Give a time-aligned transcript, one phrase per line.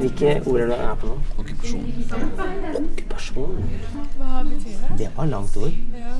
[0.00, 1.16] Hvilke ord er det er på nå?
[1.42, 1.82] Okkupasjon.
[2.78, 3.58] Okkupasjon.
[4.16, 4.94] Hva betyr det?
[5.02, 5.74] Det var langt ord.
[5.92, 6.14] Ja,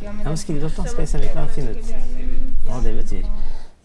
[0.00, 0.86] jeg, men Ja, men Skriv det opp, da.
[0.88, 1.92] Skal vi se om vi kan finne ut
[2.64, 3.28] hva det betyr.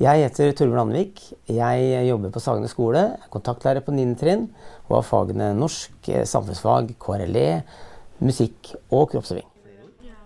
[0.02, 1.20] Jeg heter Torbjørn Andvik.
[1.52, 4.08] Jeg jobber på Sagene skole, er kontaktlærer på 9.
[4.24, 4.48] trinn
[4.88, 7.64] og har fagene norsk, eh, samfunnsfag, KRLE,
[8.24, 9.46] musikk og kroppsøving.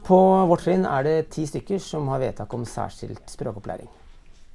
[0.05, 3.89] På vårt trinn er det ti stykker som har vedtak om særskilt språkopplæring.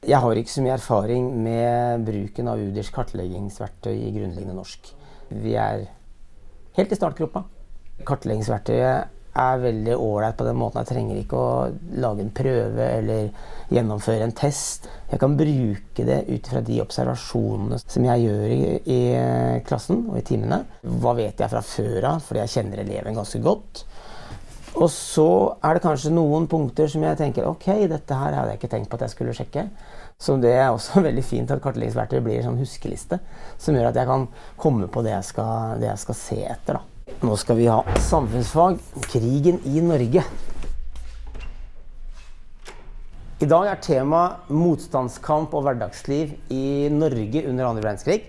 [0.09, 4.95] Jeg har ikke så mye erfaring med bruken av UDIrs kartleggingsverktøy i grunnleggende norsk.
[5.28, 5.82] Vi er
[6.78, 7.42] helt i startgropa.
[8.08, 9.10] Kartleggingsverktøyet
[9.41, 10.80] er veldig ålreit på den måten.
[10.80, 11.68] Jeg trenger ikke å
[12.00, 13.28] lage en prøve eller
[13.68, 14.88] gjennomføre en test.
[15.12, 19.00] Jeg kan bruke det ut fra de observasjonene som jeg gjør i, i
[19.69, 20.62] klassen og i timene.
[20.80, 23.84] Hva vet jeg fra før av, fordi jeg kjenner eleven ganske godt.
[24.79, 25.27] Og så
[25.66, 28.91] er det kanskje noen punkter som jeg tenker ok, dette her hadde jeg ikke tenkt
[28.91, 29.67] på at jeg skulle sjekke.
[30.20, 33.19] Så det er også veldig fint at kartleggingsverktøy blir en sånn huskeliste
[33.59, 34.28] som gjør at jeg kan
[34.61, 36.78] komme på det jeg skal, det jeg skal se etter.
[36.78, 37.17] Da.
[37.27, 38.78] Nå skal vi ha samfunnsfag
[39.11, 40.22] krigen i Norge.
[43.41, 44.22] I dag er tema
[44.53, 48.20] motstandskamp og hverdagsliv i Norge under andre verdenskrig.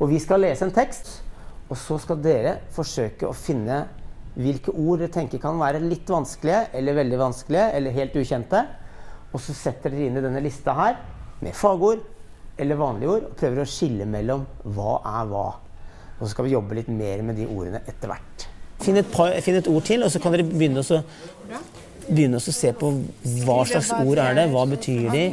[0.00, 1.18] Og vi skal lese en tekst,
[1.68, 3.82] og så skal dere forsøke å finne
[4.38, 8.62] hvilke ord dere tenker kan være litt vanskelige, eller veldig vanskelige, eller helt ukjente.
[9.32, 11.00] Og så setter dere inn i denne lista her
[11.42, 12.04] med fagord
[12.58, 15.48] eller vanlige ord og prøver å skille mellom hva er hva.
[16.18, 18.46] Og så skal vi jobbe litt mer med de ordene etter hvert.
[18.82, 21.02] Finn et, par, finn et ord til, og så kan dere begynne å,
[22.08, 22.90] begynne å se på
[23.44, 25.24] hva slags ord er det, hva betyr de.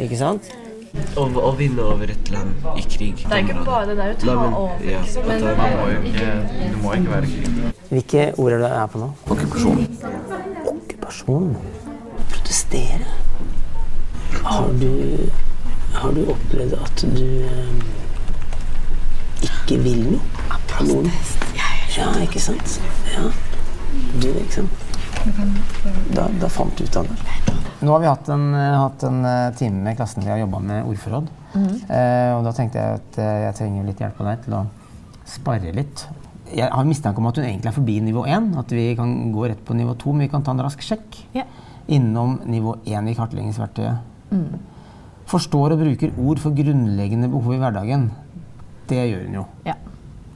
[0.00, 0.48] Ikke sant?
[0.92, 3.16] Å, å vinne over et land i krig.
[3.24, 4.84] Det er ikke bare det, det er jo ta Nei, men- over.
[4.84, 5.26] ja, liksom.
[5.26, 6.26] Men det- Man må jo ikke,
[6.58, 7.48] det må ikke være krig.
[7.92, 9.08] Hvilke ord er det er på nå?
[9.28, 9.78] Okkupasjon.
[10.72, 11.56] Okkupasjon.
[12.32, 13.06] Protestere.
[14.44, 15.30] Har du,
[15.94, 17.72] har du opplevd at du eh,
[19.48, 20.20] ikke vil noe?
[20.72, 21.38] Protest.
[21.96, 22.80] Ja, ikke sant?
[23.12, 23.26] Ja.
[24.20, 24.70] Du, ikke sant?
[26.16, 27.16] Da, da fant du ut av det.
[27.82, 30.60] Nå har vi hatt en, eh, hatt en eh, time med klassen vi har jobba
[30.62, 31.30] med ordforråd.
[31.52, 34.62] Eh, og da tenkte jeg at eh, jeg trenger litt hjelp av deg til å
[35.28, 36.04] spare litt.
[36.52, 38.52] Jeg har mistanke om at hun egentlig er forbi nivå 1.
[38.60, 41.18] At vi kan gå rett på nivå 2, men vi kan ta en rask sjekk.
[41.36, 41.46] Ja.
[41.92, 44.10] Innom nivå 1 i kartleggingsverktøyet.
[45.32, 48.10] Forstår og bruker ord for grunnleggende behov i hverdagen.
[48.90, 49.46] Det gjør hun jo.
[49.68, 49.78] ja.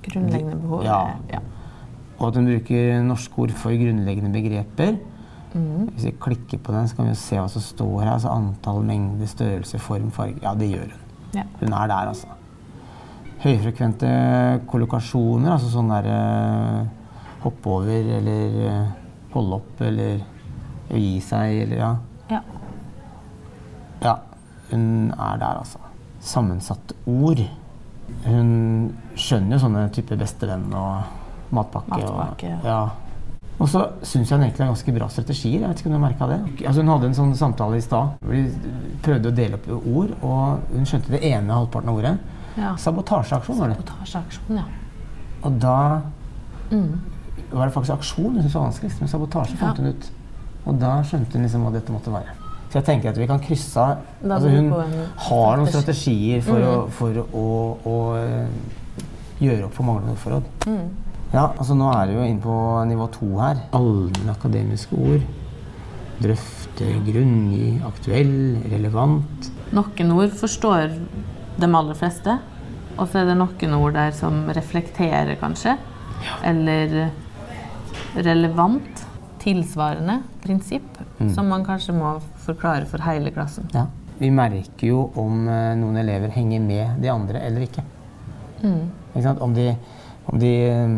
[0.07, 0.85] Grunnleggende behov.
[0.87, 1.01] Ja.
[1.31, 1.43] ja.
[2.17, 4.97] Og at hun bruker norske ord for grunnleggende begreper.
[5.53, 8.13] Hvis vi klikker på den, så kan vi se hva som står her.
[8.13, 10.41] altså Antall, mengde, størrelse, form, farge.
[10.43, 11.03] Ja, det gjør hun.
[11.37, 11.45] Ja.
[11.61, 12.27] Hun er der, altså.
[13.41, 14.11] Høyfrekvente
[14.71, 16.21] kollokasjoner, altså sånn derre
[17.45, 18.95] hoppe over eller uh,
[19.35, 20.23] holde opp eller
[20.89, 21.91] gi seg eller ja.
[22.31, 22.41] ja.
[24.03, 24.15] Ja,
[24.71, 25.81] hun er der, altså.
[26.27, 27.43] Sammensatte ord.
[28.27, 28.51] Hun
[29.19, 32.01] skjønner jo sånne type bestevenn og matpakke.
[32.01, 32.81] Matpakke, og, ja.
[33.57, 35.61] Og så syns jeg hun egentlig har ganske bra strategier.
[35.63, 36.41] Jeg vet ikke om du har det?
[36.67, 38.73] Altså, hun hadde en sånn samtale i stad hvor de
[39.07, 42.19] prøvde å dele opp ord, og hun skjønte det ene halvparten av ordet.
[42.59, 42.75] ja.
[42.77, 43.79] Sabotasjeaksjon var det.
[43.81, 44.67] Sabotasjeaksjon, ja.
[45.47, 45.79] Og da
[47.53, 49.85] var det faktisk aksjon hun syntes var vanskeligst, men sabotasje fant Ja.
[49.85, 50.11] hun ut.
[50.67, 52.35] Og da skjønte hun liksom hva dette måtte være.
[52.67, 54.73] Så jeg tenker at vi kan krysse av altså Hun
[55.17, 57.45] har noen strategier for, å, for å,
[57.87, 58.49] å, eh,
[59.39, 60.45] gjøre opp for manglende ordforråd.
[61.37, 62.59] Ja, altså nå er vi jo inne på
[62.89, 63.59] nivå to her.
[63.77, 65.25] Allmenne akademiske ord.
[66.17, 68.37] Drøfte, grunngi, aktuell,
[68.73, 69.51] relevant.
[69.77, 70.95] Noen ord forstår
[71.61, 72.39] de aller fleste,
[72.97, 75.75] og så er det noen ord der som reflekterer, kanskje.
[76.49, 77.11] Eller
[78.17, 79.05] relevant,
[79.45, 80.89] tilsvarende prinsipp,
[81.37, 82.15] som man kanskje må
[82.47, 83.69] forklare for hele klassen.
[83.77, 83.85] Ja.
[84.17, 87.85] Vi merker jo om eh, noen elever henger med de andre eller ikke.
[88.65, 89.43] Ikke sant?
[89.45, 89.67] Om de,
[90.33, 90.95] om de eh,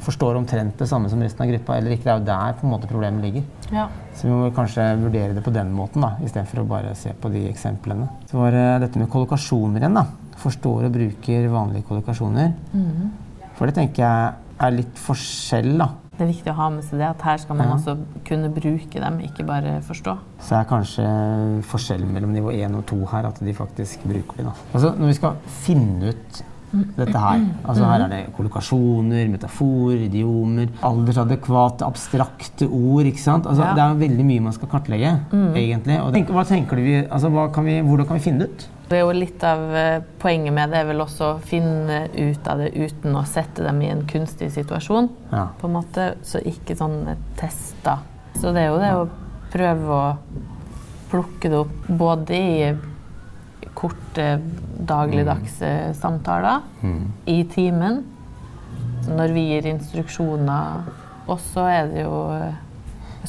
[0.00, 2.06] forstår omtrent det samme som resten av gruppa eller ikke.
[2.06, 3.44] Det er jo der på en måte problemet ligger.
[3.74, 3.86] Ja.
[4.16, 7.30] Så vi må kanskje vurdere det på den måten, da, istedenfor å bare se på
[7.32, 8.08] de eksemplene.
[8.30, 9.98] Så var det dette med kollokasjoner igjen.
[10.00, 10.06] da.
[10.40, 12.54] Forstår og bruker vanlige kollokasjoner.
[13.58, 15.90] For det tenker jeg er litt forskjell, da.
[16.20, 17.94] Det er viktig å ha med seg det, at her skal man også
[18.28, 20.12] kunne bruke dem, ikke bare forstå.
[20.44, 21.04] Så er kanskje
[21.70, 24.44] forskjellen mellom nivå 1 og 2 her at de faktisk bruker de.
[24.50, 24.52] Da.
[24.74, 26.42] Altså, når vi skal finne ut
[26.72, 33.06] dette her altså Her er det kollokasjoner, metaforer, idiomer, aldersadekvate, abstrakte ord.
[33.06, 33.46] ikke sant?
[33.46, 33.74] Altså, Ja.
[33.74, 35.14] Det er veldig mye man skal kartlegge,
[35.54, 36.00] egentlig.
[36.00, 38.68] Og hva tenker du vi, altså, kan vi, Hvordan kan vi finne det ut?
[38.90, 42.48] Det er jo litt av eh, poenget med det er vel også å finne ut
[42.50, 45.08] av det uten å sette dem i en kunstig situasjon.
[45.30, 45.48] Ja.
[45.60, 47.98] på en måte, Så ikke sånn tester.
[48.34, 49.08] Så det er jo det å
[49.52, 50.16] prøve å
[51.10, 52.74] plukke det opp både i
[53.80, 54.26] korte
[54.86, 56.60] dagligdagse samtaler
[57.26, 58.02] i timen.
[59.10, 60.84] Når vi gir instruksjoner.
[61.30, 62.54] Og så er det jo eh,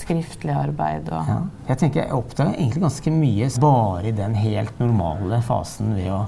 [0.01, 1.39] skriftlig arbeid og Ja.
[1.69, 6.21] Jeg tenker jeg oppdager egentlig ganske mye bare i den helt normale fasen ved å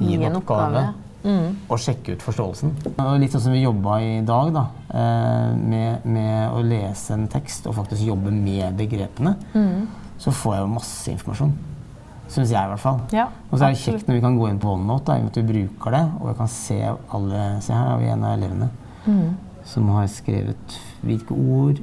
[0.00, 0.86] gi en oppgave.
[1.24, 1.56] Mm.
[1.68, 2.70] Og sjekke ut forståelsen.
[3.02, 7.26] Og litt sånn som vi jobba i dag, da, eh, med, med å lese en
[7.28, 9.88] tekst og faktisk jobbe med begrepene, Mm.
[10.18, 11.52] så får jeg jo masse informasjon.
[12.28, 12.98] Syns jeg, i hvert fall.
[13.12, 15.42] Ja, og så er det kjekt når vi kan gå inn på OneNote, at vi
[15.48, 16.78] bruker det, og jeg kan se
[17.16, 18.68] alle Se her har vi en av elevene
[19.08, 19.36] Mm.
[19.64, 21.78] som har skrevet hvilke ord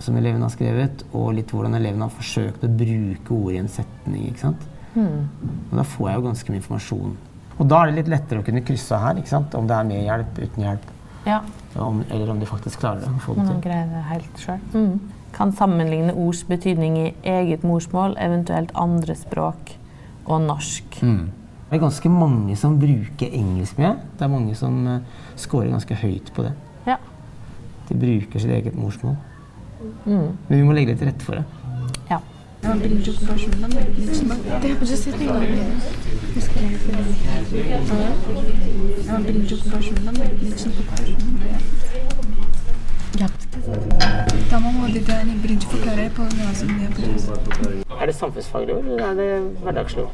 [0.00, 3.68] som eleven har skrevet, og litt hvordan eleven har forsøkt å bruke ord i en
[3.68, 4.28] setning.
[4.30, 4.62] ikke sant?
[4.94, 5.28] Mm.
[5.70, 7.12] Og da får jeg jo ganske mye informasjon.
[7.58, 9.54] Og da er det litt lettere å kunne krysse her, ikke sant?
[9.54, 10.88] om det er med hjelp, uten hjelp,
[11.26, 11.40] Ja,
[11.78, 13.12] om, eller om de faktisk klarer det.
[13.20, 13.60] få det til.
[13.60, 14.74] greier det helt selv.
[14.74, 15.00] Mm.
[15.32, 19.76] Kan sammenligne ords betydning i eget morsmål, eventuelt andre språk
[20.36, 20.98] og norsk.
[21.02, 21.30] Mm.
[21.70, 23.94] Det er ganske mange som bruker engelsk mye.
[24.18, 24.98] Det er mange som uh,
[25.40, 26.52] scorer ganske høyt på det.
[26.86, 26.98] Ja.
[27.88, 29.16] De bruker sitt eget morsmål.
[30.04, 30.36] Mm.
[30.48, 31.44] Men vi må legge litt til rette for det.
[32.10, 32.20] ja.
[43.62, 44.01] Ama
[44.52, 45.42] birinci okul başvurundan böyle bir için bak.
[45.42, 47.28] De yapacağız hep Ama birinci på birinci fıkara yapalım lazım diye yapacağız.
[48.00, 50.10] Er det samfunnsfaglig ord, eller er det hverdagslig ord?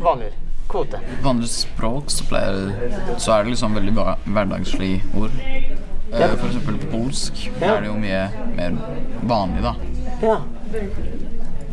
[0.00, 0.32] Vanlig ord.
[0.68, 1.00] Kvote.
[1.24, 2.72] Vanlig språk så, pleier,
[3.18, 5.30] så er det liksom veldig bra hverdagslige ord.
[6.20, 6.28] Ja.
[6.28, 7.76] For eksempel på polsk Ja.
[7.76, 8.72] er det jo mye mer
[9.22, 9.74] vanlig, da.
[10.22, 10.36] Ja.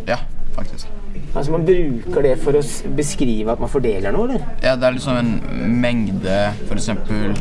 [0.08, 0.18] Ja,
[0.56, 0.88] faktisk.
[1.36, 2.62] Altså Man bruker det for å
[2.98, 4.42] beskrive at man fordeler noe, eller?
[4.64, 5.42] Ja, det er liksom en
[5.82, 7.36] mengde For eksempel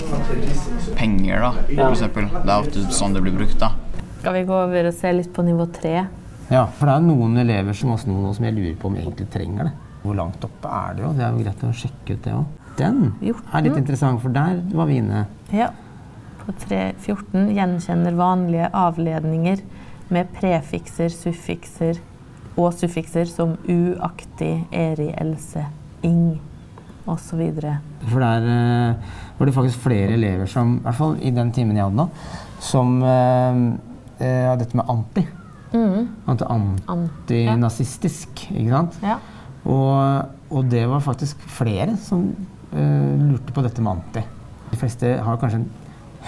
[0.96, 1.52] penger, da.
[1.72, 1.86] Ja.
[1.86, 2.28] For eksempel.
[2.44, 3.72] Det er ofte sånn det blir brukt, da.
[4.28, 6.02] Skal vi gå over og se litt på nivå tre?
[6.52, 9.24] Ja, for det er noen elever som også noen som jeg lurer på om egentlig
[9.32, 9.72] trenger det.
[10.02, 11.12] Hvor langt oppe er det?
[11.16, 12.66] Det er jo greit å sjekke ut det òg.
[12.76, 15.22] Den er litt interessant, for der var vi inne.
[15.56, 15.70] Ja.
[16.42, 19.64] På 3.14 gjenkjenner vanlige avledninger
[20.12, 22.04] med prefikser, suffikser
[22.58, 25.64] og suffikser som uaktig, aktig, eri, else,
[26.04, 26.34] ing
[27.08, 27.48] osv.
[28.12, 31.80] For der uh, var det faktisk flere elever som, i hvert fall i den timen
[31.80, 32.10] jeg hadde nå,
[32.60, 33.66] som eh,
[34.20, 35.24] eh, dette med anti.
[35.72, 36.06] Mm.
[36.30, 36.46] Anti
[36.88, 38.96] Antinazistisk, ikke sant?
[39.04, 39.18] Ja.
[39.68, 42.30] Og, og det var faktisk flere som
[42.72, 44.24] eh, lurte på dette med anti.
[44.70, 45.68] De fleste har kanskje en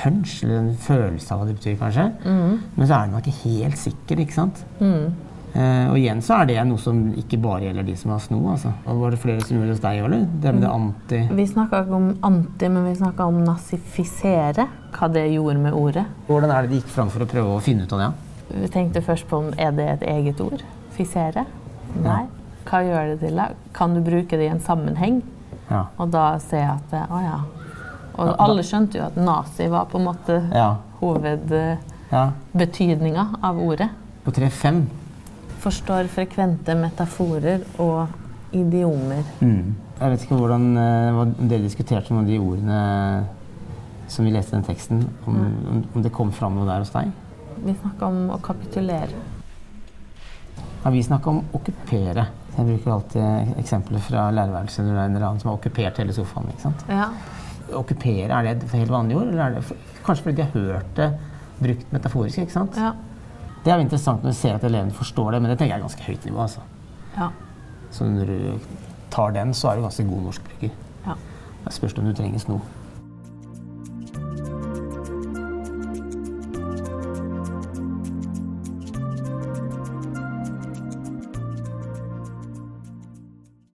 [0.05, 2.07] hunch, eller en følelse av hva det betyr, kanskje.
[2.77, 4.63] Men så er man ikke helt sikker, ikke sant?
[4.81, 5.11] Mm.
[5.51, 8.39] Eh, og igjen så er det noe som ikke bare gjelder de som har sno.
[8.53, 8.71] Altså.
[8.87, 10.21] Og var det flere som gjorde hos deg, eller?
[10.43, 11.21] Det med det anti...
[11.41, 14.65] Vi snakka ikke om anti, men vi snakka om nazifisere.
[14.95, 16.05] Hva det gjorde med ordet.
[16.29, 18.11] Hvordan er det de gikk fram for å prøve å finne ut av det?
[18.51, 20.61] Vi tenkte først på om er det et eget ord.
[20.95, 21.43] Fisere?
[22.03, 22.25] Nei.
[22.71, 23.35] Hva gjør det til?
[23.39, 23.47] da?
[23.75, 25.17] Kan du bruke det i en sammenheng?
[25.71, 25.83] Ja.
[26.03, 27.39] Og da ser jeg at Å ja.
[28.21, 30.71] Og alle skjønte jo at nazi var på en måte Ja.
[31.01, 33.27] hovedbetydninga ja.
[33.49, 33.89] av ordet.
[34.25, 34.83] På 3-5
[35.61, 38.09] Forstår frekvente metaforer og
[38.57, 39.25] idiomer.
[39.41, 39.89] mm.
[40.01, 42.77] Jeg vet ikke hvordan eh, hva dere diskuterte om de ordene
[44.09, 45.03] som vi leste den teksten.
[45.29, 45.83] Om, mm.
[45.95, 47.11] om det kom fram noe der hos deg?
[47.61, 49.21] Vi snakka om å kapitulere.
[50.81, 52.25] Ja, vi snakka om okkupere.
[52.57, 56.01] Jeg bruker alltid eksempler fra lærerværelset når det er en eller annen som har okkupert
[56.01, 56.49] hele sofaen.
[56.55, 56.87] ikke sant?
[56.89, 57.11] Ja.
[57.77, 59.29] Okkupere, er det et helt vanlig ord?
[59.35, 61.11] Eller er det for, kanskje fordi de har hørt det
[61.61, 62.41] brukt metaforisk?
[62.41, 62.81] ikke sant?
[62.81, 62.95] Ja.
[63.65, 65.81] Det er jo interessant når du ser at elevene forstår det, men det tenker jeg
[65.83, 66.41] er ganske høyt nivå.
[66.43, 66.61] altså.
[67.17, 67.29] ja.
[67.91, 68.59] Så når du
[69.11, 70.71] tar den, så er du ganske god norskbruker.
[71.07, 71.17] ja.
[71.65, 72.61] Det spørs om du trenger sno.